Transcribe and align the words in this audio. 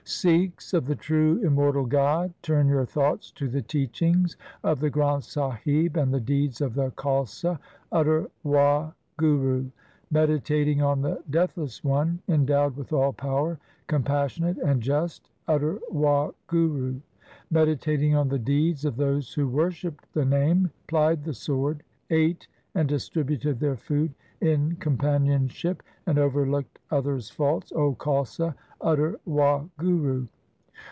Sikhs 0.03 0.73
of 0.73 0.87
the 0.87 0.95
true 0.95 1.37
Immortal 1.41 1.85
God, 1.85 2.33
turn 2.41 2.67
your 2.67 2.85
thoughts 2.85 3.31
to 3.31 3.47
the 3.47 3.61
teachings 3.61 4.35
of 4.61 4.81
the 4.81 4.89
Granth 4.91 5.23
Sahib 5.23 5.95
and 5.95 6.13
the 6.13 6.19
deeds 6.19 6.59
of 6.59 6.73
the 6.73 6.89
Khalsa; 6.91 7.59
utter 7.93 8.29
Wahguru! 8.43 9.71
Meditating 10.09 10.81
on 10.81 11.01
the 11.01 11.23
Deathless 11.29 11.81
One, 11.83 12.19
endowed 12.27 12.75
with 12.75 12.91
all 12.91 13.13
power, 13.13 13.57
compassionate, 13.87 14.57
and 14.57 14.81
just, 14.81 15.29
utter 15.47 15.79
Wahguru! 15.93 16.99
Meditating 17.49 18.13
on 18.13 18.27
the 18.27 18.39
deeds 18.39 18.83
of 18.83 18.97
those 18.97 19.33
who 19.35 19.47
worshipped 19.47 20.11
the 20.13 20.25
Name, 20.25 20.71
plied 20.87 21.23
the 21.23 21.33
sword, 21.33 21.83
ate 22.09 22.47
and 22.75 22.89
distributed 22.89 23.59
their 23.59 23.77
food 23.77 24.13
in 24.41 24.75
companionship, 24.77 25.83
and 26.07 26.17
overlooked 26.17 26.79
others' 26.89 27.29
faults, 27.29 27.71
O 27.75 27.93
Khalsa, 27.93 28.55
utter 28.79 29.19
Wahguru 29.27 30.27